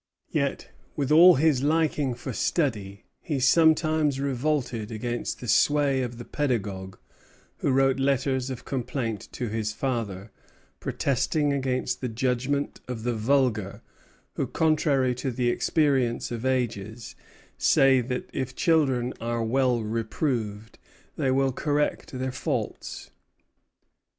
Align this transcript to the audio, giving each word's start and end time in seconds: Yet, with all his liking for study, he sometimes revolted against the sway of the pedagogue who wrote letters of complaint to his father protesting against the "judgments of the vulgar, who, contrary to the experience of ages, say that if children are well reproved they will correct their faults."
Yet, 0.31 0.71
with 0.95 1.11
all 1.11 1.35
his 1.35 1.61
liking 1.61 2.15
for 2.15 2.33
study, 2.33 3.05
he 3.21 3.39
sometimes 3.39 4.19
revolted 4.19 4.91
against 4.91 5.39
the 5.39 5.47
sway 5.47 6.01
of 6.01 6.17
the 6.17 6.25
pedagogue 6.25 6.97
who 7.57 7.69
wrote 7.69 7.99
letters 7.99 8.49
of 8.49 8.65
complaint 8.65 9.29
to 9.33 9.47
his 9.47 9.73
father 9.73 10.31
protesting 10.79 11.53
against 11.53 12.01
the 12.01 12.09
"judgments 12.09 12.81
of 12.87 13.03
the 13.03 13.13
vulgar, 13.13 13.83
who, 14.37 14.47
contrary 14.47 15.13
to 15.13 15.29
the 15.29 15.49
experience 15.49 16.31
of 16.31 16.47
ages, 16.47 17.13
say 17.59 18.01
that 18.01 18.27
if 18.33 18.55
children 18.55 19.13
are 19.21 19.43
well 19.43 19.83
reproved 19.83 20.79
they 21.15 21.29
will 21.29 21.51
correct 21.51 22.13
their 22.17 22.31
faults." 22.31 23.11